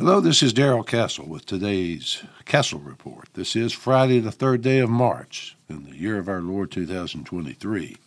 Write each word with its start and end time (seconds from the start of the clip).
Hello, 0.00 0.18
this 0.18 0.42
is 0.42 0.54
Darrell 0.54 0.82
Castle 0.82 1.26
with 1.26 1.44
today's 1.44 2.22
Castle 2.46 2.78
Report. 2.78 3.28
This 3.34 3.54
is 3.54 3.74
Friday, 3.74 4.18
the 4.18 4.32
third 4.32 4.62
day 4.62 4.78
of 4.78 4.88
March 4.88 5.58
in 5.68 5.84
the 5.84 5.94
year 5.94 6.16
of 6.16 6.26
our 6.26 6.40
Lord 6.40 6.70
2023. 6.70 7.98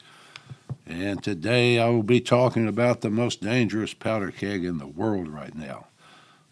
And 0.88 1.24
today 1.24 1.78
I 1.78 1.90
will 1.90 2.02
be 2.02 2.20
talking 2.20 2.68
about 2.68 3.02
the 3.02 3.12
most 3.12 3.44
dangerous 3.44 3.94
powder 3.94 4.32
keg 4.32 4.66
in 4.66 4.80
the 4.80 4.88
world 4.88 5.28
right 5.28 5.54
now. 5.54 5.86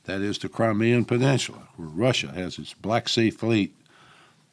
That 0.03 0.21
is 0.21 0.37
the 0.37 0.47
Crimean 0.47 1.05
Peninsula, 1.05 1.69
where 1.75 1.87
Russia 1.87 2.31
has 2.35 2.59
its 2.59 2.75
Black 2.75 3.09
Sea 3.09 3.31
fleet 3.31 3.75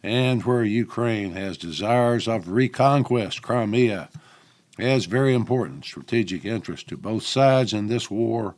and 0.03 0.43
where 0.45 0.65
Ukraine 0.65 1.33
has 1.33 1.59
desires 1.59 2.27
of 2.27 2.49
reconquest. 2.49 3.43
Crimea 3.43 4.09
has 4.79 5.05
very 5.05 5.35
important 5.35 5.85
strategic 5.85 6.47
interest 6.47 6.89
to 6.89 6.97
both 6.97 7.25
sides 7.25 7.75
in 7.75 7.89
this 7.89 8.11
war 8.11 8.55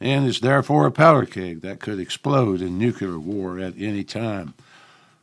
and 0.00 0.26
is 0.26 0.40
therefore 0.40 0.86
a 0.86 0.90
powder 0.90 1.26
keg 1.26 1.60
that 1.60 1.80
could 1.80 2.00
explode 2.00 2.62
in 2.62 2.78
nuclear 2.78 3.18
war 3.18 3.58
at 3.58 3.74
any 3.76 4.02
time. 4.02 4.54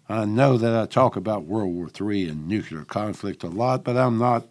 I 0.08 0.26
know 0.26 0.58
that 0.58 0.76
I 0.76 0.86
talk 0.86 1.16
about 1.16 1.46
World 1.46 1.74
War 1.74 1.90
III 2.00 2.30
and 2.30 2.48
nuclear 2.48 2.86
conflict 2.86 3.44
a 3.44 3.48
lot, 3.48 3.84
but 3.84 3.98
I'm 3.98 4.18
not 4.18 4.46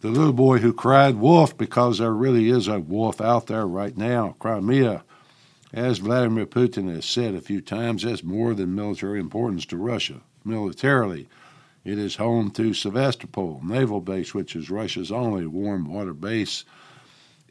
the 0.00 0.08
little 0.08 0.32
boy 0.32 0.58
who 0.58 0.72
cried 0.72 1.14
wolf 1.14 1.56
because 1.56 1.98
there 1.98 2.12
really 2.12 2.50
is 2.50 2.66
a 2.66 2.80
wolf 2.80 3.20
out 3.20 3.46
there 3.46 3.66
right 3.66 3.96
now. 3.96 4.34
Crimea, 4.40 5.04
as 5.72 5.98
Vladimir 5.98 6.44
Putin 6.44 6.92
has 6.92 7.04
said 7.04 7.34
a 7.34 7.40
few 7.40 7.60
times, 7.60 8.02
has 8.02 8.24
more 8.24 8.52
than 8.52 8.74
military 8.74 9.20
importance 9.20 9.64
to 9.66 9.76
Russia. 9.76 10.20
Militarily, 10.44 11.28
it 11.84 11.98
is 11.98 12.16
home 12.16 12.50
to 12.50 12.74
Sevastopol 12.74 13.60
naval 13.64 14.00
base, 14.00 14.34
which 14.34 14.56
is 14.56 14.70
Russia's 14.70 15.12
only 15.12 15.46
warm 15.46 15.86
water 15.86 16.12
base 16.12 16.64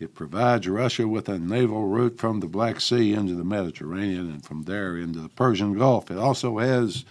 it 0.02 0.16
provides 0.16 0.68
Russia 0.68 1.08
with 1.08 1.30
a 1.30 1.38
naval 1.38 1.86
route 1.86 2.18
from 2.18 2.40
the 2.40 2.48
Black 2.48 2.82
Sea 2.82 3.14
into 3.14 3.36
the 3.36 3.44
Mediterranean 3.44 4.32
and 4.32 4.44
from 4.44 4.64
there 4.64 4.98
into 4.98 5.20
the 5.20 5.30
Persian 5.30 5.78
Gulf. 5.78 6.10
It 6.10 6.18
also 6.18 6.58
has 6.58 7.06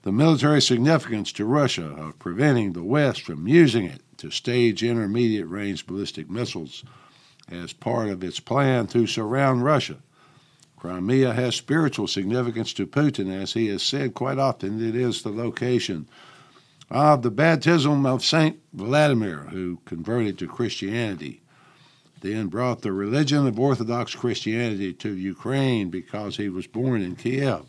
the 0.00 0.10
military 0.10 0.62
significance 0.62 1.30
to 1.32 1.44
Russia 1.44 1.84
of 1.84 2.18
preventing 2.18 2.72
the 2.72 2.82
West 2.82 3.20
from 3.20 3.46
using 3.46 3.84
it 3.84 4.00
to 4.16 4.30
stage 4.30 4.82
intermediate 4.82 5.46
range 5.46 5.86
ballistic 5.86 6.30
missiles 6.30 6.84
as 7.50 7.74
part 7.74 8.08
of 8.08 8.24
its 8.24 8.40
plan 8.40 8.86
to 8.86 9.06
surround 9.06 9.62
Russia. 9.62 9.98
Crimea 10.78 11.34
has 11.34 11.54
spiritual 11.54 12.06
significance 12.06 12.72
to 12.72 12.86
Putin, 12.86 13.30
as 13.30 13.52
he 13.52 13.66
has 13.66 13.82
said 13.82 14.14
quite 14.14 14.38
often. 14.38 14.82
It 14.82 14.96
is 14.96 15.20
the 15.20 15.28
location 15.28 16.08
of 16.90 17.20
the 17.20 17.30
baptism 17.30 18.06
of 18.06 18.24
Saint 18.24 18.58
Vladimir, 18.72 19.48
who 19.50 19.80
converted 19.84 20.38
to 20.38 20.48
Christianity 20.48 21.42
then 22.20 22.48
brought 22.48 22.82
the 22.82 22.92
religion 22.92 23.46
of 23.46 23.58
Orthodox 23.58 24.14
Christianity 24.14 24.92
to 24.94 25.14
Ukraine 25.14 25.90
because 25.90 26.36
he 26.36 26.48
was 26.48 26.66
born 26.66 27.02
in 27.02 27.16
Kiev. 27.16 27.66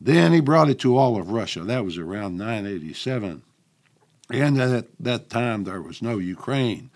Then 0.00 0.32
he 0.32 0.40
brought 0.40 0.68
it 0.68 0.78
to 0.80 0.96
all 0.96 1.18
of 1.18 1.30
Russia. 1.30 1.60
That 1.60 1.84
was 1.84 1.98
around 1.98 2.36
987. 2.36 3.42
And 4.30 4.60
at 4.60 4.86
that 4.98 5.30
time, 5.30 5.64
there 5.64 5.80
was 5.80 6.02
no 6.02 6.18
Ukraine 6.18 6.90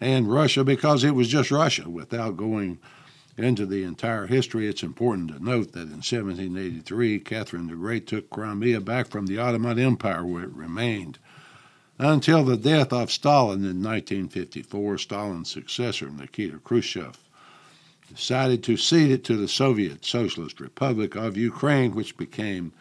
and 0.00 0.30
Russia 0.30 0.64
because 0.64 1.04
it 1.04 1.14
was 1.14 1.28
just 1.28 1.50
Russia. 1.50 1.88
Without 1.88 2.36
going 2.36 2.78
into 3.36 3.64
the 3.66 3.84
entire 3.84 4.26
history, 4.26 4.68
it's 4.68 4.82
important 4.82 5.28
to 5.30 5.42
note 5.42 5.72
that 5.72 5.82
in 5.82 6.02
1783, 6.02 7.20
Catherine 7.20 7.68
the 7.68 7.74
Great 7.74 8.06
took 8.06 8.30
Crimea 8.30 8.80
back 8.80 9.08
from 9.08 9.26
the 9.26 9.38
Ottoman 9.38 9.78
Empire, 9.78 10.24
where 10.24 10.44
it 10.44 10.52
remained 10.52 11.18
until 11.98 12.44
the 12.44 12.56
death 12.56 12.92
of 12.92 13.10
Stalin 13.10 13.60
in 13.60 13.82
1954, 13.82 14.98
Stalin's 14.98 15.50
successor, 15.50 16.10
Nikita 16.10 16.58
Khrushchev, 16.58 17.18
decided 18.08 18.62
to 18.64 18.76
cede 18.76 19.10
it 19.10 19.24
to 19.24 19.36
the 19.36 19.48
Soviet 19.48 20.04
Socialist 20.04 20.60
Republic 20.60 21.14
of 21.14 21.36
Ukraine, 21.36 21.94
which 21.94 22.16
became 22.16 22.72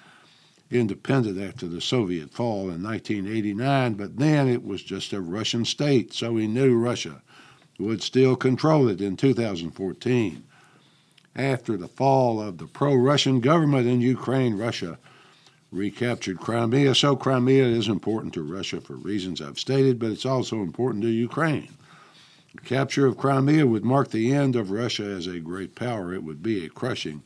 independent 0.71 1.39
after 1.39 1.67
the 1.67 1.81
Soviet 1.81 2.31
fall 2.31 2.69
in 2.69 2.81
1989, 2.81 3.93
but 3.93 4.17
then 4.17 4.47
it 4.47 4.65
was 4.65 4.83
just 4.83 5.13
a 5.13 5.21
Russian 5.21 5.65
state, 5.65 6.13
so 6.13 6.35
he 6.35 6.47
knew 6.47 6.75
Russia 6.75 7.21
would 7.79 8.01
still 8.01 8.35
control 8.35 8.87
it 8.87 9.01
in 9.01 9.17
2014. 9.17 10.43
After 11.35 11.77
the 11.77 11.87
fall 11.87 12.41
of 12.41 12.57
the 12.57 12.67
pro 12.67 12.93
Russian 12.93 13.39
government 13.39 13.87
in 13.87 14.01
Ukraine, 14.01 14.55
Russia 14.55 14.99
recaptured 15.73 16.39
Crimea. 16.39 16.93
So 16.95 17.15
Crimea 17.15 17.65
is 17.65 17.87
important 17.87 18.33
to 18.35 18.43
Russia 18.43 18.79
for 18.79 18.93
reasons 18.93 19.41
I've 19.41 19.59
stated, 19.59 19.99
but 19.99 20.11
it's 20.11 20.25
also 20.25 20.61
important 20.61 21.03
to 21.03 21.09
Ukraine. 21.09 21.73
The 22.55 22.61
capture 22.61 23.07
of 23.07 23.17
Crimea 23.17 23.65
would 23.65 23.83
mark 23.83 24.11
the 24.11 24.31
end 24.31 24.55
of 24.55 24.69
Russia 24.69 25.03
as 25.03 25.25
a 25.25 25.39
great 25.39 25.73
power. 25.73 26.13
It 26.13 26.23
would 26.23 26.43
be 26.43 26.63
a 26.63 26.69
crushing, 26.69 27.23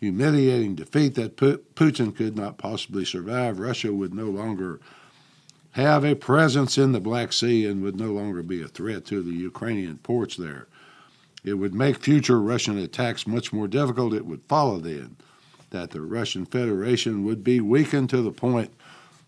humiliating 0.00 0.74
defeat 0.74 1.14
that 1.16 1.36
Putin 1.36 2.16
could 2.16 2.34
not 2.34 2.56
possibly 2.56 3.04
survive. 3.04 3.58
Russia 3.58 3.92
would 3.92 4.14
no 4.14 4.26
longer 4.26 4.80
have 5.72 6.04
a 6.04 6.14
presence 6.14 6.78
in 6.78 6.92
the 6.92 7.00
Black 7.00 7.32
Sea 7.32 7.66
and 7.66 7.82
would 7.82 7.96
no 7.96 8.12
longer 8.12 8.42
be 8.42 8.62
a 8.62 8.68
threat 8.68 9.04
to 9.04 9.22
the 9.22 9.34
Ukrainian 9.34 9.98
ports 9.98 10.36
there. 10.36 10.66
It 11.44 11.54
would 11.54 11.74
make 11.74 11.98
future 11.98 12.40
Russian 12.40 12.78
attacks 12.78 13.26
much 13.26 13.52
more 13.52 13.68
difficult. 13.68 14.14
It 14.14 14.26
would 14.26 14.42
follow 14.48 14.78
then 14.78 15.16
that 15.70 15.90
the 15.90 16.00
Russian 16.00 16.46
Federation 16.46 17.24
would 17.24 17.44
be 17.44 17.60
weakened 17.60 18.10
to 18.10 18.22
the 18.22 18.32
point 18.32 18.72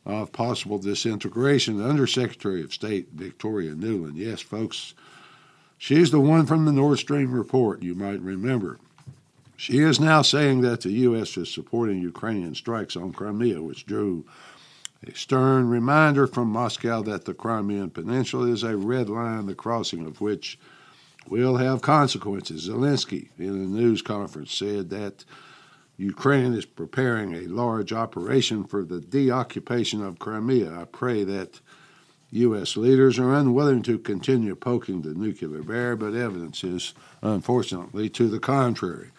of 0.07 0.33
possible 0.33 0.79
disintegration. 0.79 1.81
Undersecretary 1.81 2.63
of 2.63 2.73
State, 2.73 3.09
Victoria 3.13 3.73
Nuland, 3.73 4.17
yes, 4.17 4.41
folks, 4.41 4.95
she's 5.79 6.11
the 6.11 6.21
one 6.21 6.47
from 6.47 6.65
the 6.65 6.73
Nord 6.73 6.99
Stream 6.99 7.33
report, 7.33 7.83
you 7.83 7.95
might 7.95 8.21
remember. 8.21 8.79
She 9.57 9.81
is 9.81 10.01
now 10.01 10.23
saying 10.23 10.63
that 10.63 10.81
the 10.81 10.91
U.S. 10.91 11.37
is 11.37 11.53
supporting 11.53 12.01
Ukrainian 12.01 12.55
strikes 12.55 12.97
on 12.97 13.13
Crimea, 13.13 13.63
which 13.63 13.85
drew 13.85 14.25
a 15.07 15.15
stern 15.15 15.69
reminder 15.69 16.27
from 16.27 16.49
Moscow 16.49 17.03
that 17.03 17.27
the 17.27 17.35
Crimean 17.35 17.91
Peninsula 17.91 18.49
is 18.49 18.63
a 18.63 18.77
red 18.77 19.11
line, 19.11 19.47
the 19.47 19.55
crossing 19.55 20.07
of 20.07 20.23
which 20.23 20.59
will 21.29 21.59
have 21.59 21.83
consequences. 21.83 22.69
Zelensky, 22.69 23.29
in 23.39 23.49
a 23.49 23.51
news 23.51 24.01
conference, 24.01 24.55
said 24.55 24.89
that 24.91 25.25
Ukraine 26.01 26.55
is 26.55 26.65
preparing 26.65 27.35
a 27.35 27.47
large 27.49 27.93
operation 27.93 28.65
for 28.65 28.85
the 28.85 29.03
deoccupation 29.03 30.03
of 30.03 30.19
Crimea. 30.19 30.73
I 30.73 30.87
pray 30.87 31.25
that 31.25 31.61
U.S. 32.31 32.75
leaders 32.79 33.19
are 33.19 33.35
unwilling 33.35 33.83
to 33.83 33.99
continue 33.99 34.55
poking 34.55 35.03
the 35.03 35.13
nuclear 35.13 35.63
bear, 35.63 35.97
but 35.97 36.15
evidence 36.15 36.65
is, 36.65 36.95
unfortunately, 37.21 38.09
to 38.11 38.29
the 38.29 38.39
contrary. 38.39 39.11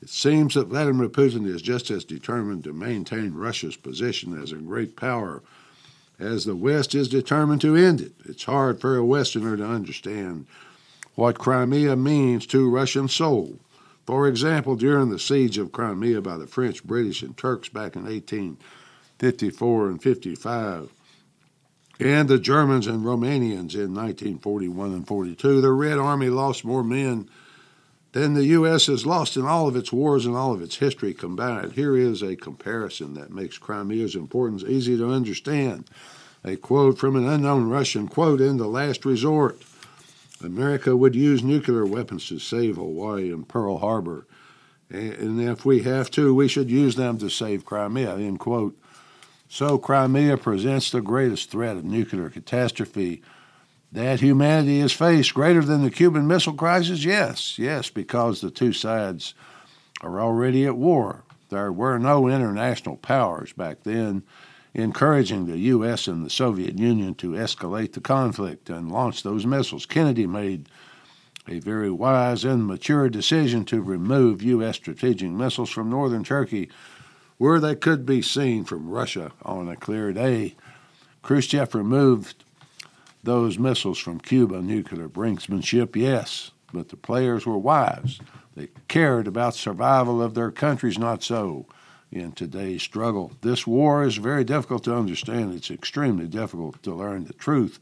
It 0.00 0.08
seems 0.08 0.54
that 0.54 0.68
Vladimir 0.68 1.08
Putin 1.08 1.48
is 1.48 1.60
just 1.60 1.90
as 1.90 2.04
determined 2.04 2.62
to 2.62 2.72
maintain 2.72 3.34
Russia's 3.34 3.76
position 3.76 4.40
as 4.40 4.52
a 4.52 4.56
great 4.56 4.94
power 4.94 5.42
as 6.20 6.44
the 6.44 6.54
West 6.54 6.94
is 6.94 7.08
determined 7.08 7.60
to 7.62 7.74
end 7.74 8.00
it. 8.00 8.12
It's 8.24 8.44
hard 8.44 8.80
for 8.80 8.96
a 8.96 9.04
Westerner 9.04 9.56
to 9.56 9.66
understand 9.66 10.46
what 11.16 11.40
Crimea 11.40 11.96
means 11.96 12.46
to 12.46 12.70
Russian 12.70 13.08
soul. 13.08 13.58
For 14.06 14.28
example, 14.28 14.76
during 14.76 15.08
the 15.10 15.18
siege 15.18 15.56
of 15.58 15.72
Crimea 15.72 16.20
by 16.20 16.36
the 16.36 16.46
French, 16.46 16.84
British, 16.84 17.22
and 17.22 17.36
Turks 17.36 17.68
back 17.68 17.96
in 17.96 18.04
1854 18.04 19.88
and 19.88 20.02
55, 20.02 20.92
and 22.00 22.28
the 22.28 22.38
Germans 22.38 22.86
and 22.86 23.04
Romanians 23.04 23.74
in 23.74 23.94
1941 23.94 24.92
and 24.92 25.06
42, 25.06 25.60
the 25.60 25.72
Red 25.72 25.98
Army 25.98 26.28
lost 26.28 26.64
more 26.64 26.82
men 26.82 27.28
than 28.12 28.34
the 28.34 28.44
U.S. 28.46 28.86
has 28.86 29.06
lost 29.06 29.36
in 29.36 29.44
all 29.44 29.66
of 29.66 29.76
its 29.76 29.92
wars 29.92 30.26
and 30.26 30.36
all 30.36 30.52
of 30.52 30.62
its 30.62 30.76
history 30.76 31.14
combined. 31.14 31.72
Here 31.72 31.96
is 31.96 32.22
a 32.22 32.36
comparison 32.36 33.14
that 33.14 33.32
makes 33.32 33.58
Crimea's 33.58 34.14
importance 34.14 34.62
easy 34.64 34.96
to 34.96 35.10
understand. 35.10 35.88
A 36.44 36.56
quote 36.56 36.98
from 36.98 37.16
an 37.16 37.26
unknown 37.26 37.68
Russian 37.68 38.06
quote 38.06 38.40
in 38.40 38.56
the 38.56 38.68
last 38.68 39.04
resort. 39.04 39.62
America 40.44 40.96
would 40.96 41.14
use 41.14 41.42
nuclear 41.42 41.86
weapons 41.86 42.28
to 42.28 42.38
save 42.38 42.76
Hawaii 42.76 43.32
and 43.32 43.48
Pearl 43.48 43.78
Harbor. 43.78 44.26
And 44.90 45.40
if 45.40 45.64
we 45.64 45.82
have 45.82 46.10
to, 46.12 46.34
we 46.34 46.46
should 46.46 46.70
use 46.70 46.94
them 46.94 47.18
to 47.18 47.28
save 47.28 47.64
Crimea. 47.64 48.16
End 48.16 48.38
quote. 48.38 48.78
So 49.48 49.78
Crimea 49.78 50.36
presents 50.36 50.90
the 50.90 51.00
greatest 51.00 51.50
threat 51.50 51.76
of 51.76 51.84
nuclear 51.84 52.28
catastrophe 52.28 53.22
that 53.92 54.20
humanity 54.20 54.80
has 54.80 54.92
faced, 54.92 55.34
greater 55.34 55.62
than 55.62 55.82
the 55.82 55.90
Cuban 55.90 56.26
Missile 56.26 56.54
Crisis? 56.54 57.04
Yes, 57.04 57.58
yes, 57.58 57.90
because 57.90 58.40
the 58.40 58.50
two 58.50 58.72
sides 58.72 59.34
are 60.00 60.20
already 60.20 60.66
at 60.66 60.76
war. 60.76 61.22
There 61.48 61.70
were 61.70 61.98
no 61.98 62.26
international 62.26 62.96
powers 62.96 63.52
back 63.52 63.84
then 63.84 64.24
encouraging 64.74 65.46
the 65.46 65.58
U.S. 65.58 66.08
and 66.08 66.24
the 66.24 66.30
Soviet 66.30 66.78
Union 66.78 67.14
to 67.16 67.30
escalate 67.30 67.92
the 67.92 68.00
conflict 68.00 68.68
and 68.68 68.90
launch 68.90 69.22
those 69.22 69.46
missiles. 69.46 69.86
Kennedy 69.86 70.26
made 70.26 70.68
a 71.46 71.60
very 71.60 71.90
wise 71.90 72.44
and 72.44 72.66
mature 72.66 73.08
decision 73.08 73.64
to 73.66 73.80
remove 73.80 74.42
U.S. 74.42 74.76
strategic 74.76 75.30
missiles 75.30 75.70
from 75.70 75.90
northern 75.90 76.24
Turkey 76.24 76.70
where 77.38 77.60
they 77.60 77.74
could 77.74 78.06
be 78.06 78.22
seen 78.22 78.64
from 78.64 78.88
Russia 78.88 79.32
on 79.42 79.68
a 79.68 79.76
clear 79.76 80.12
day. 80.12 80.54
Khrushchev 81.22 81.74
removed 81.74 82.44
those 83.22 83.58
missiles 83.58 83.98
from 83.98 84.20
Cuba. 84.20 84.60
Nuclear 84.60 85.08
brinksmanship, 85.08 85.96
yes, 85.96 86.52
but 86.72 86.90
the 86.90 86.96
players 86.96 87.46
were 87.46 87.58
wise. 87.58 88.20
They 88.54 88.68
cared 88.88 89.26
about 89.26 89.54
survival 89.54 90.22
of 90.22 90.34
their 90.34 90.50
countries, 90.50 90.98
not 90.98 91.22
so 91.22 91.66
in 92.14 92.32
today's 92.32 92.82
struggle. 92.82 93.32
This 93.42 93.66
war 93.66 94.04
is 94.04 94.16
very 94.16 94.44
difficult 94.44 94.84
to 94.84 94.94
understand. 94.94 95.54
It's 95.54 95.70
extremely 95.70 96.26
difficult 96.26 96.82
to 96.84 96.94
learn 96.94 97.24
the 97.24 97.32
truth 97.32 97.80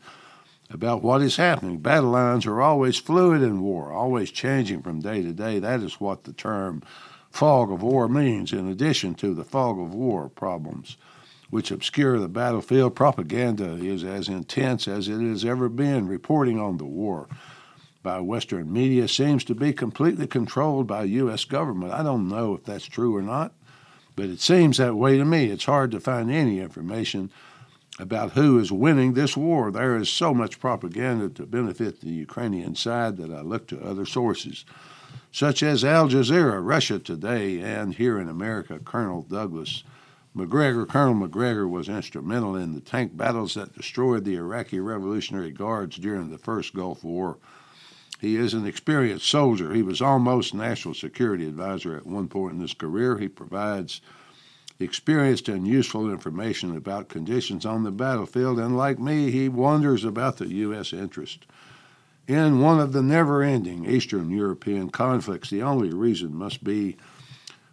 about 0.70 1.02
what 1.02 1.22
is 1.22 1.36
happening. 1.36 1.78
Battle 1.78 2.10
lines 2.10 2.46
are 2.46 2.62
always 2.62 2.96
fluid 2.96 3.42
in 3.42 3.60
war, 3.60 3.92
always 3.92 4.30
changing 4.30 4.82
from 4.82 5.00
day 5.00 5.22
to 5.22 5.32
day. 5.32 5.58
That 5.58 5.80
is 5.80 6.00
what 6.00 6.24
the 6.24 6.32
term 6.32 6.82
fog 7.30 7.70
of 7.70 7.82
war 7.82 8.08
means, 8.08 8.52
in 8.52 8.68
addition 8.68 9.14
to 9.16 9.34
the 9.34 9.44
fog 9.44 9.78
of 9.78 9.94
war 9.94 10.28
problems 10.28 10.96
which 11.52 11.70
obscure 11.70 12.18
the 12.18 12.28
battlefield. 12.28 12.96
Propaganda 12.96 13.74
is 13.74 14.04
as 14.04 14.26
intense 14.26 14.88
as 14.88 15.06
it 15.06 15.20
has 15.20 15.44
ever 15.44 15.68
been. 15.68 16.08
Reporting 16.08 16.58
on 16.58 16.78
the 16.78 16.86
war 16.86 17.28
by 18.02 18.20
Western 18.20 18.72
media 18.72 19.06
seems 19.06 19.44
to 19.44 19.54
be 19.54 19.74
completely 19.74 20.26
controlled 20.26 20.86
by 20.86 21.04
U.S. 21.04 21.44
government. 21.44 21.92
I 21.92 22.02
don't 22.02 22.26
know 22.26 22.54
if 22.54 22.64
that's 22.64 22.86
true 22.86 23.14
or 23.14 23.20
not, 23.20 23.52
but 24.16 24.26
it 24.26 24.40
seems 24.40 24.78
that 24.78 24.96
way 24.96 25.16
to 25.18 25.24
me. 25.24 25.46
It's 25.46 25.64
hard 25.64 25.90
to 25.92 26.00
find 26.00 26.30
any 26.30 26.60
information 26.60 27.30
about 27.98 28.32
who 28.32 28.58
is 28.58 28.72
winning 28.72 29.14
this 29.14 29.36
war. 29.36 29.70
There 29.70 29.96
is 29.96 30.08
so 30.08 30.32
much 30.32 30.60
propaganda 30.60 31.28
to 31.30 31.46
benefit 31.46 32.00
the 32.00 32.10
Ukrainian 32.10 32.74
side 32.74 33.16
that 33.18 33.30
I 33.30 33.42
look 33.42 33.66
to 33.68 33.82
other 33.82 34.06
sources, 34.06 34.64
such 35.30 35.62
as 35.62 35.84
Al 35.84 36.08
Jazeera, 36.08 36.64
Russia 36.64 36.98
Today, 36.98 37.60
and 37.60 37.94
here 37.94 38.18
in 38.18 38.28
America, 38.28 38.78
Colonel 38.78 39.22
Douglas 39.22 39.84
Macgregor. 40.34 40.86
Colonel 40.86 41.14
Macgregor 41.14 41.68
was 41.68 41.88
instrumental 41.88 42.56
in 42.56 42.74
the 42.74 42.80
tank 42.80 43.16
battles 43.16 43.54
that 43.54 43.76
destroyed 43.76 44.24
the 44.24 44.36
Iraqi 44.36 44.80
Revolutionary 44.80 45.50
Guards 45.50 45.96
during 45.96 46.30
the 46.30 46.38
first 46.38 46.74
Gulf 46.74 47.04
War. 47.04 47.38
He 48.22 48.36
is 48.36 48.54
an 48.54 48.68
experienced 48.68 49.28
soldier. 49.28 49.74
He 49.74 49.82
was 49.82 50.00
almost 50.00 50.54
national 50.54 50.94
security 50.94 51.44
advisor 51.44 51.96
at 51.96 52.06
one 52.06 52.28
point 52.28 52.54
in 52.54 52.60
his 52.60 52.72
career. 52.72 53.18
He 53.18 53.26
provides 53.26 54.00
experienced 54.78 55.48
and 55.48 55.66
useful 55.66 56.08
information 56.08 56.76
about 56.76 57.08
conditions 57.08 57.66
on 57.66 57.82
the 57.82 57.90
battlefield, 57.90 58.60
and 58.60 58.76
like 58.76 59.00
me, 59.00 59.32
he 59.32 59.48
wonders 59.48 60.04
about 60.04 60.36
the 60.36 60.46
U.S. 60.48 60.92
interest 60.92 61.46
in 62.28 62.60
one 62.60 62.78
of 62.78 62.92
the 62.92 63.02
never 63.02 63.42
ending 63.42 63.86
Eastern 63.86 64.30
European 64.30 64.90
conflicts. 64.90 65.50
The 65.50 65.62
only 65.62 65.92
reason 65.92 66.32
must 66.32 66.62
be 66.62 66.96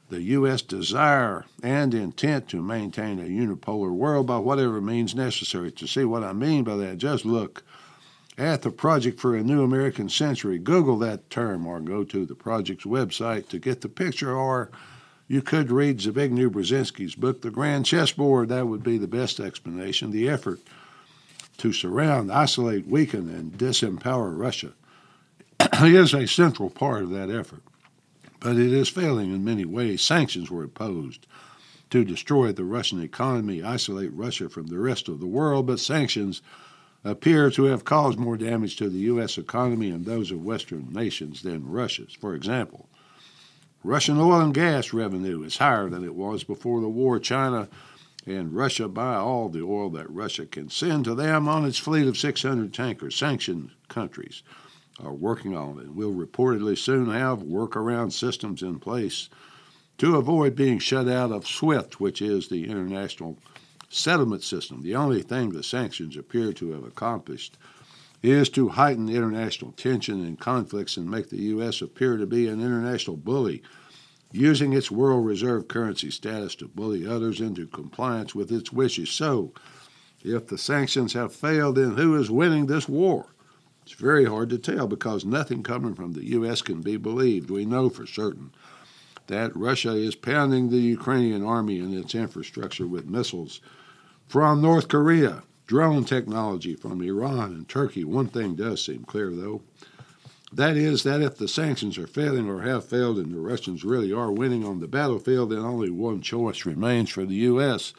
the 0.09 0.23
U.S. 0.23 0.63
desire 0.63 1.45
and 1.61 1.93
intent 1.93 2.49
to 2.49 2.63
maintain 2.63 3.19
a 3.19 3.23
unipolar 3.23 3.91
world 3.91 4.25
by 4.25 4.39
whatever 4.39 4.81
means 4.81 5.13
necessary. 5.13 5.71
To 5.73 5.85
see 5.85 6.05
what 6.05 6.23
I 6.23 6.33
mean 6.33 6.63
by 6.63 6.75
that, 6.77 6.97
just 6.97 7.23
look 7.23 7.63
at 8.39 8.63
the 8.63 8.71
Project 8.71 9.19
for 9.19 9.35
a 9.35 9.43
New 9.43 9.63
American 9.63 10.09
Century. 10.09 10.57
Google 10.57 10.97
that 10.99 11.29
term 11.29 11.67
or 11.67 11.79
go 11.79 12.03
to 12.05 12.25
the 12.25 12.35
project's 12.35 12.85
website 12.85 13.49
to 13.49 13.59
get 13.59 13.81
the 13.81 13.89
picture, 13.89 14.35
or 14.35 14.71
you 15.27 15.41
could 15.41 15.69
read 15.71 15.99
Zbigniew 15.99 16.49
Brzezinski's 16.49 17.15
book, 17.15 17.41
The 17.41 17.51
Grand 17.51 17.85
Chessboard. 17.85 18.49
That 18.49 18.67
would 18.67 18.83
be 18.83 18.97
the 18.97 19.07
best 19.07 19.39
explanation. 19.39 20.09
The 20.09 20.29
effort 20.29 20.59
to 21.57 21.73
surround, 21.73 22.31
isolate, 22.31 22.87
weaken, 22.87 23.29
and 23.29 23.51
disempower 23.51 24.35
Russia 24.35 24.71
is 25.83 26.13
a 26.13 26.25
central 26.25 26.69
part 26.69 27.03
of 27.03 27.09
that 27.11 27.29
effort 27.29 27.61
but 28.39 28.57
it 28.57 28.71
is 28.71 28.89
failing 28.89 29.33
in 29.33 29.43
many 29.43 29.65
ways. 29.65 30.01
Sanctions 30.01 30.49
were 30.49 30.63
imposed 30.63 31.27
to 31.89 32.05
destroy 32.05 32.51
the 32.51 32.63
Russian 32.63 33.01
economy, 33.01 33.63
isolate 33.63 34.13
Russia 34.13 34.49
from 34.49 34.67
the 34.67 34.77
rest 34.77 35.07
of 35.07 35.19
the 35.19 35.27
world, 35.27 35.67
but 35.67 35.79
sanctions 35.79 36.41
appear 37.03 37.49
to 37.51 37.63
have 37.63 37.85
caused 37.85 38.19
more 38.19 38.37
damage 38.37 38.75
to 38.77 38.89
the 38.89 38.99
U.S. 38.99 39.37
economy 39.37 39.89
and 39.89 40.05
those 40.05 40.31
of 40.31 40.43
Western 40.43 40.91
nations 40.91 41.41
than 41.41 41.69
Russia's. 41.69 42.13
For 42.13 42.35
example, 42.35 42.89
Russian 43.83 44.17
oil 44.17 44.41
and 44.41 44.53
gas 44.53 44.91
revenue 44.91 45.41
is 45.43 45.57
higher 45.57 45.89
than 45.89 46.03
it 46.03 46.15
was 46.15 46.43
before 46.43 46.81
the 46.81 46.89
war. 46.89 47.19
China 47.19 47.69
and 48.25 48.53
Russia 48.53 48.89
buy 48.89 49.15
all 49.15 49.47
the 49.47 49.63
oil 49.63 49.89
that 49.91 50.09
Russia 50.09 50.45
can 50.45 50.69
send 50.69 51.05
to 51.05 51.15
them 51.15 51.47
on 51.47 51.65
its 51.65 51.77
fleet 51.77 52.07
of 52.07 52.17
600 52.17 52.73
tankers. 52.73 53.15
Sanctioned 53.15 53.71
countries 53.87 54.43
are 55.01 55.13
working 55.13 55.55
on 55.55 55.79
it. 55.79 55.93
We'll 55.93 56.13
reportedly 56.13 56.77
soon 56.77 57.09
have 57.09 57.39
workaround 57.39 58.11
systems 58.11 58.61
in 58.61 58.79
place 58.79 59.29
to 59.97 60.17
avoid 60.17 60.55
being 60.55 60.79
shut 60.79 61.07
out 61.07 61.31
of 61.31 61.47
SWIFT, 61.47 61.99
which 61.99 62.21
is 62.21 62.49
the 62.49 62.69
international 62.69 63.37
settlement 63.89 64.43
system. 64.43 64.81
The 64.81 64.95
only 64.95 65.21
thing 65.21 65.49
the 65.49 65.63
sanctions 65.63 66.15
appear 66.15 66.53
to 66.53 66.71
have 66.71 66.83
accomplished 66.83 67.57
is 68.21 68.49
to 68.49 68.69
heighten 68.69 69.09
international 69.09 69.71
tension 69.71 70.25
and 70.25 70.39
conflicts 70.39 70.97
and 70.97 71.09
make 71.09 71.29
the 71.29 71.41
U.S. 71.41 71.81
appear 71.81 72.17
to 72.17 72.25
be 72.25 72.47
an 72.47 72.61
international 72.61 73.17
bully, 73.17 73.63
using 74.31 74.73
its 74.73 74.91
world 74.91 75.25
reserve 75.25 75.67
currency 75.67 76.11
status 76.11 76.53
to 76.55 76.67
bully 76.67 77.07
others 77.07 77.41
into 77.41 77.65
compliance 77.65 78.35
with 78.35 78.51
its 78.51 78.71
wishes. 78.71 79.09
So, 79.09 79.53
if 80.21 80.47
the 80.47 80.57
sanctions 80.57 81.13
have 81.13 81.33
failed, 81.33 81.75
then 81.75 81.95
who 81.95 82.15
is 82.15 82.29
winning 82.29 82.65
this 82.65 82.89
war? 82.89 83.27
It's 83.83 83.93
very 83.93 84.25
hard 84.25 84.49
to 84.49 84.59
tell 84.59 84.85
because 84.85 85.25
nothing 85.25 85.63
coming 85.63 85.95
from 85.95 86.11
the 86.11 86.25
U.S. 86.31 86.61
can 86.61 86.81
be 86.81 86.97
believed. 86.97 87.49
We 87.49 87.65
know 87.65 87.89
for 87.89 88.05
certain 88.05 88.51
that 89.27 89.55
Russia 89.55 89.93
is 89.93 90.15
pounding 90.15 90.69
the 90.69 90.77
Ukrainian 90.77 91.43
army 91.43 91.79
and 91.79 91.93
its 91.93 92.13
infrastructure 92.13 92.85
with 92.85 93.09
missiles 93.09 93.61
from 94.29 94.61
North 94.61 94.87
Korea, 94.87 95.43
drone 95.67 96.05
technology 96.05 96.75
from 96.75 97.01
Iran 97.01 97.51
and 97.51 97.67
Turkey. 97.67 98.05
One 98.05 98.27
thing 98.27 98.55
does 98.55 98.85
seem 98.85 99.03
clear, 99.03 99.31
though. 99.31 99.61
That 100.53 100.77
is, 100.77 101.03
that 101.03 101.21
if 101.21 101.37
the 101.37 101.49
sanctions 101.49 101.97
are 101.97 102.07
failing 102.07 102.49
or 102.49 102.61
have 102.61 102.85
failed 102.85 103.17
and 103.17 103.33
the 103.33 103.39
Russians 103.39 103.83
really 103.83 104.13
are 104.13 104.31
winning 104.31 104.65
on 104.65 104.79
the 104.79 104.87
battlefield, 104.87 105.49
then 105.51 105.59
only 105.59 105.89
one 105.89 106.21
choice 106.21 106.65
remains 106.65 107.09
for 107.09 107.25
the 107.25 107.35
U.S 107.35 107.93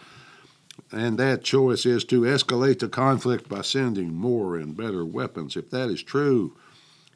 and 0.92 1.18
that 1.18 1.44
choice 1.44 1.86
is 1.86 2.04
to 2.06 2.22
escalate 2.22 2.80
the 2.80 2.88
conflict 2.88 3.48
by 3.48 3.62
sending 3.62 4.14
more 4.14 4.56
and 4.56 4.76
better 4.76 5.04
weapons. 5.04 5.56
If 5.56 5.70
that 5.70 5.88
is 5.88 6.02
true, 6.02 6.56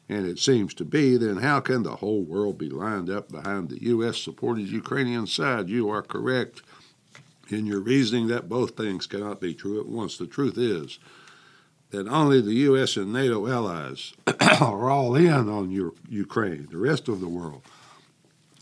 and 0.07 0.25
it 0.25 0.39
seems 0.39 0.73
to 0.75 0.85
be, 0.85 1.17
then 1.17 1.37
how 1.37 1.59
can 1.59 1.83
the 1.83 1.97
whole 1.97 2.21
world 2.21 2.57
be 2.57 2.69
lined 2.69 3.09
up 3.09 3.31
behind 3.31 3.69
the 3.69 3.81
U.S. 3.83 4.17
supported 4.17 4.67
Ukrainian 4.69 5.25
side? 5.27 5.67
You 5.67 5.89
are 5.89 6.03
correct 6.03 6.61
in 7.49 7.65
your 7.65 7.79
reasoning 7.79 8.27
that 8.27 8.49
both 8.49 8.75
things 8.75 9.07
cannot 9.07 9.39
be 9.39 9.53
true 9.53 9.79
at 9.79 9.87
once. 9.87 10.17
The 10.17 10.27
truth 10.27 10.57
is 10.57 10.99
that 11.91 12.07
only 12.07 12.41
the 12.41 12.53
U.S. 12.53 12.97
and 12.97 13.13
NATO 13.13 13.47
allies 13.47 14.13
are 14.61 14.89
all 14.89 15.15
in 15.15 15.49
on 15.49 15.71
your, 15.71 15.93
Ukraine. 16.09 16.67
The 16.69 16.77
rest 16.77 17.07
of 17.07 17.21
the 17.21 17.27
world, 17.27 17.61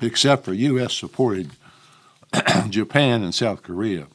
except 0.01 0.45
for 0.45 0.53
U.S. 0.53 0.94
supported 0.94 1.52
Japan 2.69 3.23
and 3.23 3.33
South 3.33 3.63
Korea, 3.63 4.07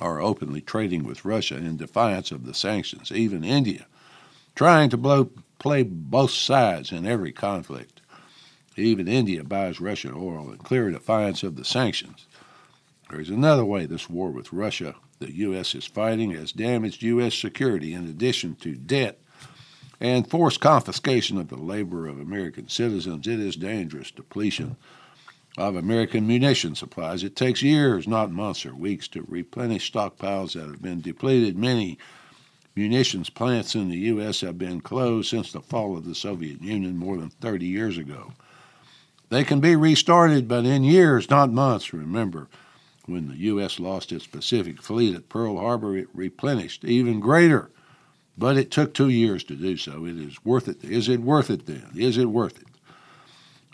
are 0.00 0.20
openly 0.20 0.60
trading 0.60 1.04
with 1.04 1.24
Russia 1.24 1.56
in 1.56 1.76
defiance 1.76 2.30
of 2.30 2.44
the 2.44 2.54
sanctions, 2.54 3.12
even 3.12 3.44
India, 3.44 3.86
trying 4.54 4.90
to 4.90 4.96
blow, 4.96 5.30
play 5.58 5.82
both 5.82 6.30
sides 6.30 6.92
in 6.92 7.06
every 7.06 7.32
conflict. 7.32 8.00
Even 8.76 9.06
India 9.06 9.44
buys 9.44 9.80
Russian 9.80 10.12
oil 10.14 10.50
in 10.50 10.58
clear 10.58 10.90
defiance 10.90 11.44
of 11.44 11.54
the 11.54 11.64
sanctions. 11.64 12.26
There 13.14 13.22
is 13.22 13.30
another 13.30 13.64
way 13.64 13.86
this 13.86 14.10
war 14.10 14.32
with 14.32 14.52
Russia 14.52 14.96
the 15.20 15.32
U.S. 15.36 15.76
is 15.76 15.86
fighting 15.86 16.32
has 16.32 16.50
damaged 16.50 17.00
U.S. 17.04 17.36
security 17.36 17.94
in 17.94 18.08
addition 18.08 18.56
to 18.56 18.74
debt 18.74 19.20
and 20.00 20.28
forced 20.28 20.60
confiscation 20.60 21.38
of 21.38 21.46
the 21.46 21.56
labor 21.56 22.08
of 22.08 22.18
American 22.18 22.68
citizens. 22.68 23.28
It 23.28 23.38
is 23.38 23.54
dangerous 23.54 24.10
depletion 24.10 24.76
of 25.56 25.76
American 25.76 26.26
munition 26.26 26.74
supplies. 26.74 27.22
It 27.22 27.36
takes 27.36 27.62
years, 27.62 28.08
not 28.08 28.32
months 28.32 28.66
or 28.66 28.74
weeks, 28.74 29.06
to 29.06 29.24
replenish 29.28 29.92
stockpiles 29.92 30.54
that 30.54 30.68
have 30.68 30.82
been 30.82 31.00
depleted. 31.00 31.56
Many 31.56 31.98
munitions 32.74 33.30
plants 33.30 33.76
in 33.76 33.90
the 33.90 33.98
U.S. 33.98 34.40
have 34.40 34.58
been 34.58 34.80
closed 34.80 35.30
since 35.30 35.52
the 35.52 35.60
fall 35.60 35.96
of 35.96 36.04
the 36.04 36.16
Soviet 36.16 36.60
Union 36.60 36.96
more 36.96 37.16
than 37.16 37.30
30 37.30 37.64
years 37.64 37.96
ago. 37.96 38.32
They 39.28 39.44
can 39.44 39.60
be 39.60 39.76
restarted, 39.76 40.48
but 40.48 40.66
in 40.66 40.82
years, 40.82 41.30
not 41.30 41.52
months. 41.52 41.92
Remember, 41.92 42.48
when 43.06 43.28
the 43.28 43.36
U.S. 43.36 43.78
lost 43.78 44.12
its 44.12 44.26
Pacific 44.26 44.80
Fleet 44.80 45.14
at 45.14 45.28
Pearl 45.28 45.58
Harbor, 45.58 45.96
it 45.96 46.08
replenished 46.14 46.84
even 46.84 47.20
greater. 47.20 47.70
But 48.36 48.56
it 48.56 48.70
took 48.70 48.94
two 48.94 49.08
years 49.08 49.44
to 49.44 49.54
do 49.54 49.76
so. 49.76 50.06
It 50.06 50.16
is 50.16 50.44
worth 50.44 50.68
it. 50.68 50.82
Is 50.82 51.08
it 51.08 51.20
worth 51.20 51.50
it 51.50 51.66
then? 51.66 51.86
Is 51.94 52.18
it 52.18 52.26
worth 52.26 52.60
it? 52.60 52.66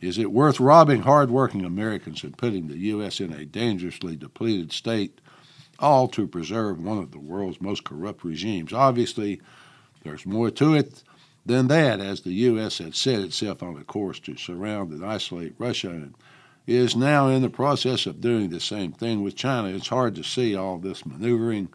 Is 0.02 0.18
it 0.18 0.32
worth 0.32 0.60
robbing 0.60 1.02
hardworking 1.02 1.64
Americans 1.64 2.24
and 2.24 2.36
putting 2.36 2.68
the 2.68 2.78
U.S. 2.78 3.20
in 3.20 3.32
a 3.32 3.44
dangerously 3.44 4.16
depleted 4.16 4.72
state, 4.72 5.20
all 5.78 6.08
to 6.08 6.26
preserve 6.26 6.82
one 6.82 6.98
of 6.98 7.10
the 7.10 7.18
world's 7.18 7.60
most 7.60 7.84
corrupt 7.84 8.24
regimes? 8.24 8.72
Obviously, 8.72 9.40
there's 10.02 10.26
more 10.26 10.50
to 10.50 10.74
it 10.74 11.02
than 11.44 11.68
that, 11.68 12.00
as 12.00 12.22
the 12.22 12.32
U.S. 12.32 12.78
had 12.78 12.94
set 12.94 13.20
itself 13.20 13.62
on 13.62 13.76
a 13.76 13.84
course 13.84 14.18
to 14.20 14.36
surround 14.36 14.90
and 14.92 15.04
isolate 15.04 15.54
Russia 15.58 15.90
and 15.90 16.14
is 16.66 16.94
now 16.94 17.28
in 17.28 17.42
the 17.42 17.50
process 17.50 18.06
of 18.06 18.20
doing 18.20 18.50
the 18.50 18.60
same 18.60 18.92
thing 18.92 19.22
with 19.22 19.36
China. 19.36 19.68
It's 19.68 19.88
hard 19.88 20.14
to 20.16 20.22
see 20.22 20.54
all 20.54 20.78
this 20.78 21.04
maneuvering 21.04 21.68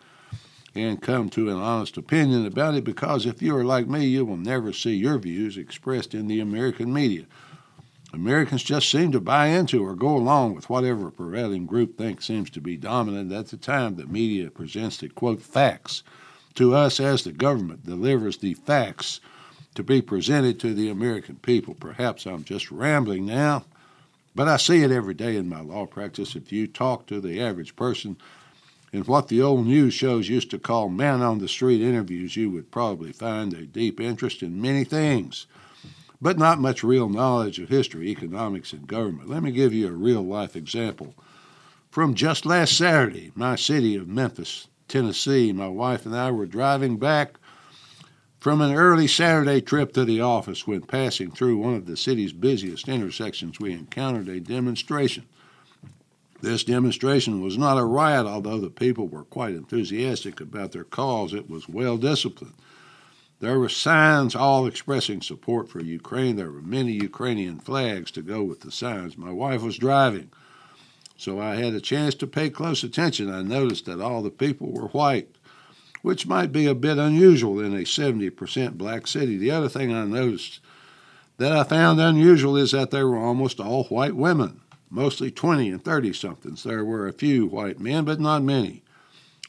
and 0.73 1.01
come 1.01 1.29
to 1.29 1.49
an 1.49 1.55
honest 1.55 1.97
opinion 1.97 2.45
about 2.45 2.75
it 2.75 2.83
because 2.83 3.25
if 3.25 3.41
you 3.41 3.55
are 3.55 3.63
like 3.63 3.87
me, 3.87 4.05
you 4.05 4.25
will 4.25 4.37
never 4.37 4.73
see 4.73 4.93
your 4.93 5.17
views 5.17 5.57
expressed 5.57 6.13
in 6.13 6.27
the 6.27 6.41
American 6.41 6.93
media. 6.93 7.25
Americans 8.13 8.63
just 8.63 8.89
seem 8.89 9.11
to 9.11 9.19
buy 9.19 9.47
into 9.47 9.83
or 9.83 9.95
go 9.95 10.15
along 10.15 10.55
with 10.55 10.69
whatever 10.69 11.11
prevailing 11.11 11.65
group 11.65 11.97
thinks 11.97 12.25
seems 12.25 12.49
to 12.49 12.61
be 12.61 12.77
dominant 12.77 13.31
at 13.31 13.47
the 13.47 13.57
time 13.57 13.95
the 13.95 14.05
media 14.05 14.49
presents 14.49 14.97
the 14.97 15.09
quote 15.09 15.41
facts 15.41 16.03
to 16.55 16.73
us 16.73 16.99
as 16.99 17.23
the 17.23 17.33
government 17.33 17.85
delivers 17.85 18.37
the 18.37 18.53
facts 18.53 19.19
to 19.75 19.83
be 19.83 20.01
presented 20.01 20.59
to 20.59 20.73
the 20.73 20.89
American 20.89 21.35
people. 21.35 21.75
Perhaps 21.75 22.25
I'm 22.25 22.45
just 22.45 22.71
rambling 22.71 23.25
now, 23.25 23.65
but 24.35 24.49
I 24.49 24.57
see 24.57 24.83
it 24.83 24.91
every 24.91 25.13
day 25.13 25.37
in 25.37 25.47
my 25.47 25.61
law 25.61 25.85
practice. 25.85 26.35
If 26.35 26.51
you 26.51 26.67
talk 26.67 27.07
to 27.07 27.21
the 27.21 27.41
average 27.41 27.75
person 27.75 28.17
in 28.91 29.03
what 29.03 29.29
the 29.29 29.41
old 29.41 29.65
news 29.65 29.93
shows 29.93 30.29
used 30.29 30.51
to 30.51 30.59
call 30.59 30.89
man 30.89 31.21
on 31.21 31.39
the 31.39 31.47
street 31.47 31.81
interviews, 31.81 32.35
you 32.35 32.51
would 32.51 32.69
probably 32.69 33.13
find 33.13 33.53
a 33.53 33.65
deep 33.65 33.99
interest 33.99 34.43
in 34.43 34.61
many 34.61 34.83
things, 34.83 35.47
but 36.21 36.37
not 36.37 36.59
much 36.59 36.83
real 36.83 37.09
knowledge 37.09 37.59
of 37.59 37.69
history, 37.69 38.09
economics, 38.09 38.73
and 38.73 38.87
government. 38.87 39.29
Let 39.29 39.43
me 39.43 39.51
give 39.51 39.73
you 39.73 39.87
a 39.87 39.91
real 39.91 40.21
life 40.21 40.55
example. 40.55 41.15
From 41.89 42.13
just 42.13 42.45
last 42.45 42.77
Saturday, 42.77 43.31
my 43.35 43.55
city 43.55 43.95
of 43.95 44.07
Memphis, 44.07 44.67
Tennessee, 44.89 45.53
my 45.53 45.67
wife 45.69 46.05
and 46.05 46.15
I 46.15 46.31
were 46.31 46.45
driving 46.45 46.97
back 46.97 47.35
from 48.45 48.61
an 48.61 48.75
early 48.75 49.07
Saturday 49.07 49.59
trip 49.59 49.91
to 49.91 50.05
the 50.05 50.21
office 50.21 50.67
when 50.67 50.79
passing 50.79 51.31
through 51.31 51.57
one 51.57 51.73
of 51.73 51.87
the 51.87 51.97
city's 51.97 52.31
busiest 52.31 52.87
intersections, 52.87 53.59
we 53.59 53.73
encountered 53.73 54.29
a 54.29 54.39
demonstration. 54.39 55.25
This 56.43 56.63
demonstration 56.63 57.41
was 57.41 57.57
not 57.57 57.79
a 57.79 57.83
riot, 57.83 58.27
although 58.27 58.59
the 58.59 58.69
people 58.69 59.07
were 59.07 59.23
quite 59.23 59.55
enthusiastic 59.55 60.39
about 60.39 60.73
their 60.73 60.83
cause. 60.83 61.33
It 61.33 61.49
was 61.49 61.67
well 61.67 61.97
disciplined. 61.97 62.53
There 63.39 63.57
were 63.57 63.67
signs 63.67 64.35
all 64.35 64.67
expressing 64.67 65.23
support 65.23 65.67
for 65.67 65.81
Ukraine. 65.81 66.35
There 66.35 66.51
were 66.51 66.61
many 66.61 66.91
Ukrainian 66.91 67.57
flags 67.57 68.11
to 68.11 68.21
go 68.21 68.43
with 68.43 68.61
the 68.61 68.71
signs. 68.71 69.17
My 69.17 69.31
wife 69.31 69.63
was 69.63 69.79
driving, 69.79 70.29
so 71.17 71.41
I 71.41 71.55
had 71.55 71.73
a 71.73 71.81
chance 71.81 72.13
to 72.13 72.27
pay 72.27 72.51
close 72.51 72.83
attention. 72.83 73.27
I 73.27 73.41
noticed 73.41 73.87
that 73.87 74.01
all 74.01 74.21
the 74.21 74.29
people 74.29 74.71
were 74.71 74.89
white 74.89 75.35
which 76.05 76.27
might 76.27 76.51
be 76.51 76.67
a 76.67 76.75
bit 76.75 76.99
unusual 76.99 77.59
in 77.59 77.73
a 77.73 77.79
70% 77.79 78.73
black 78.73 79.07
city. 79.07 79.37
The 79.37 79.49
other 79.49 79.67
thing 79.67 79.91
I 79.91 80.05
noticed 80.05 80.59
that 81.37 81.51
I 81.51 81.63
found 81.63 81.99
unusual 81.99 82.55
is 82.55 82.73
that 82.73 82.91
they 82.91 83.03
were 83.03 83.17
almost 83.17 83.59
all 83.59 83.85
white 83.85 84.15
women, 84.15 84.61
mostly 84.91 85.31
20 85.31 85.71
and 85.71 85.83
30 85.83 86.13
somethings. 86.13 86.61
There 86.61 86.85
were 86.85 87.07
a 87.07 87.11
few 87.11 87.47
white 87.47 87.79
men, 87.79 88.05
but 88.05 88.19
not 88.19 88.43
many. 88.43 88.83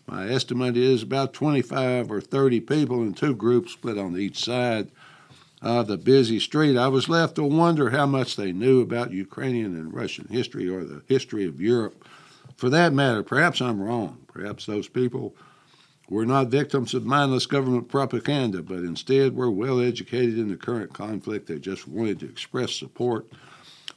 My 0.07 0.31
estimate 0.31 0.79
is 0.79 1.03
about 1.03 1.35
25 1.35 2.11
or 2.11 2.23
30 2.23 2.61
people 2.61 3.03
in 3.03 3.13
two 3.13 3.35
groups 3.35 3.73
split 3.73 3.99
on 3.99 4.17
each 4.17 4.43
side 4.43 4.89
of 5.61 5.89
the 5.89 5.99
busy 5.99 6.41
street. 6.41 6.79
I 6.79 6.89
was 6.89 7.07
left 7.07 7.35
to 7.35 7.45
wonder 7.45 7.91
how 7.91 8.07
much 8.07 8.35
they 8.35 8.53
knew 8.53 8.81
about 8.81 9.11
Ukrainian 9.11 9.75
and 9.75 9.93
Russian 9.93 10.29
history 10.29 10.71
or 10.71 10.85
the 10.85 11.03
history 11.07 11.45
of 11.45 11.61
Europe. 11.61 12.03
For 12.57 12.71
that 12.71 12.95
matter, 12.95 13.23
perhaps 13.23 13.61
I'm 13.61 13.83
wrong. 13.83 14.23
Perhaps 14.33 14.65
those 14.65 14.89
people 14.89 15.35
we're 16.09 16.25
not 16.25 16.49
victims 16.49 16.95
of 16.95 17.05
mindless 17.05 17.47
government 17.47 17.89
propaganda, 17.89 18.63
but 18.63 18.79
instead 18.79 19.35
we're 19.35 19.51
well 19.51 19.81
educated 19.81 20.39
in 20.39 20.49
the 20.49 20.57
current 20.57 20.93
conflict. 20.93 21.49
They 21.49 21.59
just 21.59 21.89
wanted 21.89 22.21
to 22.21 22.29
express 22.29 22.75
support 22.75 23.27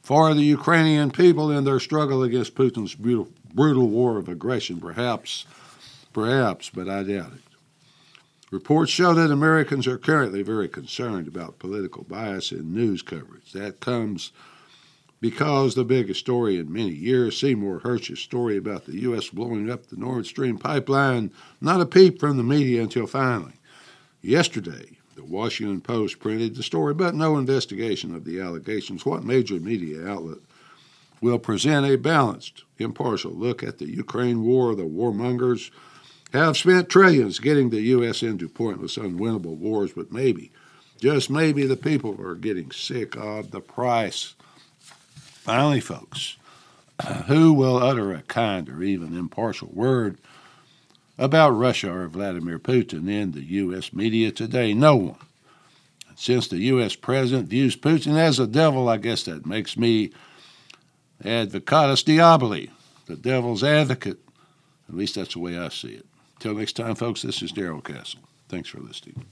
for 0.02 0.34
the 0.34 0.42
Ukrainian 0.42 1.10
people 1.10 1.50
in 1.50 1.64
their 1.64 1.78
struggle 1.78 2.22
against 2.22 2.56
Putin's 2.56 2.94
brutal, 2.94 3.28
brutal 3.54 3.88
war 3.88 4.18
of 4.18 4.28
aggression. 4.28 4.80
Perhaps, 4.80 5.46
perhaps, 6.12 6.70
but 6.70 6.88
I 6.88 7.04
doubt 7.04 7.32
it. 7.32 7.42
Reports 8.50 8.90
show 8.90 9.14
that 9.14 9.30
Americans 9.30 9.86
are 9.86 9.98
currently 9.98 10.42
very 10.42 10.68
concerned 10.68 11.28
about 11.28 11.60
political 11.60 12.02
bias 12.02 12.50
in 12.50 12.74
news 12.74 13.02
coverage. 13.02 13.52
That 13.52 13.78
comes 13.78 14.32
because 15.20 15.74
the 15.74 15.84
biggest 15.84 16.20
story 16.20 16.58
in 16.58 16.72
many 16.72 16.94
years, 16.94 17.38
Seymour 17.38 17.80
Hersh's 17.80 18.20
story 18.20 18.56
about 18.56 18.86
the 18.86 19.00
U.S. 19.00 19.28
blowing 19.28 19.70
up 19.70 19.86
the 19.86 19.96
Nord 19.96 20.26
Stream 20.26 20.56
pipeline, 20.56 21.30
not 21.60 21.80
a 21.80 21.86
peep 21.86 22.18
from 22.18 22.36
the 22.38 22.42
media 22.42 22.82
until 22.82 23.06
finally. 23.06 23.52
Yesterday, 24.22 24.96
the 25.16 25.24
Washington 25.24 25.82
Post 25.82 26.20
printed 26.20 26.54
the 26.54 26.62
story, 26.62 26.94
but 26.94 27.14
no 27.14 27.36
investigation 27.36 28.14
of 28.14 28.24
the 28.24 28.40
allegations. 28.40 29.04
What 29.04 29.24
major 29.24 29.60
media 29.60 30.06
outlet 30.06 30.38
will 31.20 31.38
present 31.38 31.84
a 31.84 31.96
balanced, 31.96 32.64
impartial 32.78 33.32
look 33.32 33.62
at 33.62 33.76
the 33.76 33.90
Ukraine 33.90 34.42
war? 34.42 34.74
The 34.74 34.84
warmongers 34.84 35.70
have 36.32 36.56
spent 36.56 36.88
trillions 36.88 37.40
getting 37.40 37.68
the 37.68 37.82
U.S. 37.82 38.22
into 38.22 38.48
pointless, 38.48 38.96
unwinnable 38.96 39.56
wars, 39.56 39.92
but 39.94 40.12
maybe, 40.12 40.50
just 40.98 41.28
maybe, 41.28 41.66
the 41.66 41.76
people 41.76 42.18
are 42.20 42.34
getting 42.34 42.70
sick 42.70 43.16
of 43.16 43.50
the 43.50 43.60
price 43.60 44.34
Finally, 45.40 45.80
folks, 45.80 46.36
who 47.26 47.54
will 47.54 47.78
utter 47.78 48.12
a 48.12 48.20
kind 48.20 48.68
or 48.68 48.82
even 48.82 49.16
impartial 49.16 49.70
word 49.72 50.18
about 51.16 51.52
Russia 51.52 51.90
or 51.90 52.06
Vladimir 52.08 52.58
Putin 52.58 53.08
in 53.08 53.32
the 53.32 53.42
U.S. 53.42 53.90
media 53.90 54.30
today? 54.30 54.74
No 54.74 54.96
one. 54.96 55.16
Since 56.14 56.48
the 56.48 56.58
U.S. 56.58 56.94
president 56.94 57.48
views 57.48 57.74
Putin 57.74 58.18
as 58.18 58.38
a 58.38 58.46
devil, 58.46 58.86
I 58.90 58.98
guess 58.98 59.22
that 59.22 59.46
makes 59.46 59.78
me 59.78 60.12
advocatus 61.24 62.04
diaboli, 62.04 62.68
the 63.06 63.16
devil's 63.16 63.64
advocate. 63.64 64.18
At 64.90 64.94
least 64.94 65.14
that's 65.14 65.32
the 65.32 65.40
way 65.40 65.56
I 65.56 65.70
see 65.70 65.94
it. 65.94 66.06
Till 66.38 66.52
next 66.52 66.74
time, 66.74 66.96
folks, 66.96 67.22
this 67.22 67.40
is 67.40 67.50
Darrell 67.50 67.80
Castle. 67.80 68.20
Thanks 68.50 68.68
for 68.68 68.80
listening. 68.80 69.24